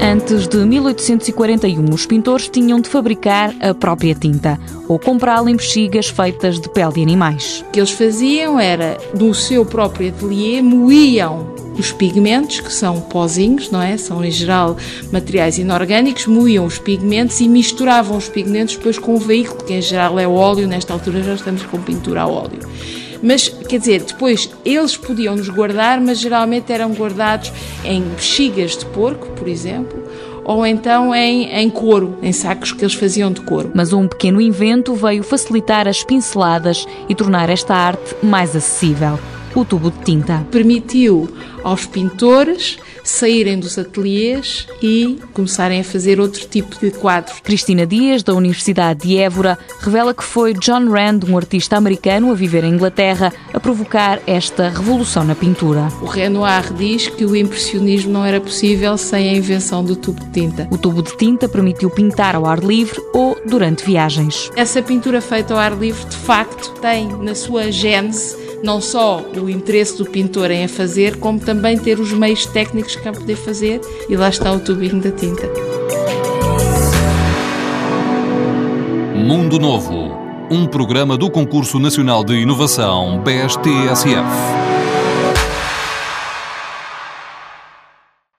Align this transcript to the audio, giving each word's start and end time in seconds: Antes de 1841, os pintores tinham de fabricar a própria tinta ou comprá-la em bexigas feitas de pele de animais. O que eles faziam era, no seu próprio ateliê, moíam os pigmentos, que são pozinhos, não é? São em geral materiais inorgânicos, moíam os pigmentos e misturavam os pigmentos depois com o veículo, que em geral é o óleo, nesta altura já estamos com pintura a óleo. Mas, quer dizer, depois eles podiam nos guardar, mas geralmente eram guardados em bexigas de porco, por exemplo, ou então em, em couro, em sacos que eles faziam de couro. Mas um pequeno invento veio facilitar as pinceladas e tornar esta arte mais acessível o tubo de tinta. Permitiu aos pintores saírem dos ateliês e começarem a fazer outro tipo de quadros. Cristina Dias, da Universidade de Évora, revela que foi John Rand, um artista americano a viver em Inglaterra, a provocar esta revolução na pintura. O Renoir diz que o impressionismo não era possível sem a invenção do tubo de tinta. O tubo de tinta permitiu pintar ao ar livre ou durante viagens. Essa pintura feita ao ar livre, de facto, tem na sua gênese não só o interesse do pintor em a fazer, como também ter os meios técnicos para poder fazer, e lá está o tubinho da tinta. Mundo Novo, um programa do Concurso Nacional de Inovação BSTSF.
Antes 0.00 0.46
de 0.46 0.58
1841, 0.58 1.84
os 1.92 2.06
pintores 2.06 2.48
tinham 2.48 2.80
de 2.80 2.88
fabricar 2.88 3.54
a 3.60 3.74
própria 3.74 4.14
tinta 4.14 4.58
ou 4.86 4.98
comprá-la 4.98 5.50
em 5.50 5.56
bexigas 5.56 6.08
feitas 6.08 6.60
de 6.60 6.68
pele 6.68 6.92
de 6.92 7.02
animais. 7.02 7.64
O 7.68 7.70
que 7.72 7.80
eles 7.80 7.90
faziam 7.90 8.58
era, 8.58 8.96
no 9.18 9.34
seu 9.34 9.66
próprio 9.66 10.08
ateliê, 10.08 10.62
moíam 10.62 11.54
os 11.78 11.92
pigmentos, 11.92 12.60
que 12.60 12.72
são 12.72 13.00
pozinhos, 13.00 13.70
não 13.70 13.82
é? 13.82 13.96
São 13.96 14.24
em 14.24 14.30
geral 14.30 14.76
materiais 15.12 15.58
inorgânicos, 15.58 16.26
moíam 16.26 16.64
os 16.64 16.78
pigmentos 16.78 17.40
e 17.40 17.48
misturavam 17.48 18.16
os 18.16 18.28
pigmentos 18.28 18.76
depois 18.76 18.98
com 18.98 19.14
o 19.14 19.18
veículo, 19.18 19.64
que 19.64 19.74
em 19.74 19.82
geral 19.82 20.18
é 20.18 20.26
o 20.26 20.32
óleo, 20.32 20.66
nesta 20.66 20.92
altura 20.92 21.22
já 21.22 21.34
estamos 21.34 21.62
com 21.64 21.80
pintura 21.80 22.22
a 22.22 22.26
óleo. 22.26 22.60
Mas, 23.22 23.48
quer 23.48 23.78
dizer, 23.78 24.02
depois 24.02 24.50
eles 24.64 24.96
podiam 24.96 25.36
nos 25.36 25.48
guardar, 25.48 26.00
mas 26.00 26.18
geralmente 26.18 26.72
eram 26.72 26.92
guardados 26.92 27.52
em 27.84 28.02
bexigas 28.02 28.76
de 28.76 28.86
porco, 28.86 29.28
por 29.30 29.48
exemplo, 29.48 30.02
ou 30.44 30.64
então 30.64 31.14
em, 31.14 31.52
em 31.52 31.68
couro, 31.68 32.18
em 32.22 32.32
sacos 32.32 32.72
que 32.72 32.82
eles 32.82 32.94
faziam 32.94 33.30
de 33.30 33.40
couro. 33.42 33.70
Mas 33.74 33.92
um 33.92 34.08
pequeno 34.08 34.40
invento 34.40 34.94
veio 34.94 35.22
facilitar 35.22 35.86
as 35.86 36.02
pinceladas 36.02 36.86
e 37.08 37.14
tornar 37.14 37.50
esta 37.50 37.74
arte 37.74 38.16
mais 38.22 38.54
acessível 38.56 39.18
o 39.54 39.64
tubo 39.64 39.90
de 39.90 39.98
tinta. 40.04 40.46
Permitiu 40.50 41.28
aos 41.64 41.86
pintores 41.86 42.78
saírem 43.08 43.58
dos 43.58 43.78
ateliês 43.78 44.66
e 44.82 45.18
começarem 45.32 45.80
a 45.80 45.84
fazer 45.84 46.20
outro 46.20 46.46
tipo 46.46 46.78
de 46.78 46.90
quadros. 46.90 47.40
Cristina 47.40 47.86
Dias, 47.86 48.22
da 48.22 48.34
Universidade 48.34 49.06
de 49.08 49.16
Évora, 49.16 49.58
revela 49.80 50.14
que 50.14 50.22
foi 50.22 50.52
John 50.54 50.90
Rand, 50.90 51.20
um 51.26 51.36
artista 51.36 51.76
americano 51.76 52.30
a 52.30 52.34
viver 52.34 52.64
em 52.64 52.74
Inglaterra, 52.74 53.32
a 53.52 53.58
provocar 53.58 54.20
esta 54.26 54.68
revolução 54.68 55.24
na 55.24 55.34
pintura. 55.34 55.88
O 56.02 56.06
Renoir 56.06 56.72
diz 56.74 57.08
que 57.08 57.24
o 57.24 57.34
impressionismo 57.34 58.12
não 58.12 58.24
era 58.24 58.40
possível 58.40 58.96
sem 58.98 59.30
a 59.30 59.34
invenção 59.34 59.82
do 59.82 59.96
tubo 59.96 60.20
de 60.24 60.30
tinta. 60.30 60.68
O 60.70 60.76
tubo 60.76 61.02
de 61.02 61.16
tinta 61.16 61.48
permitiu 61.48 61.90
pintar 61.90 62.34
ao 62.36 62.46
ar 62.46 62.58
livre 62.58 63.00
ou 63.14 63.36
durante 63.46 63.84
viagens. 63.84 64.50
Essa 64.54 64.82
pintura 64.82 65.20
feita 65.20 65.54
ao 65.54 65.60
ar 65.60 65.76
livre, 65.76 66.04
de 66.04 66.16
facto, 66.16 66.72
tem 66.80 67.08
na 67.22 67.34
sua 67.34 67.72
gênese 67.72 68.47
não 68.62 68.80
só 68.80 69.22
o 69.40 69.48
interesse 69.48 69.98
do 69.98 70.04
pintor 70.04 70.50
em 70.50 70.64
a 70.64 70.68
fazer, 70.68 71.16
como 71.16 71.38
também 71.38 71.78
ter 71.78 71.98
os 72.00 72.12
meios 72.12 72.46
técnicos 72.46 72.96
para 72.96 73.12
poder 73.12 73.36
fazer, 73.36 73.80
e 74.08 74.16
lá 74.16 74.28
está 74.28 74.52
o 74.52 74.60
tubinho 74.60 75.00
da 75.00 75.10
tinta. 75.10 75.48
Mundo 79.14 79.58
Novo, 79.58 80.10
um 80.50 80.66
programa 80.66 81.16
do 81.16 81.30
Concurso 81.30 81.78
Nacional 81.78 82.24
de 82.24 82.34
Inovação 82.34 83.22
BSTSF. 83.22 84.77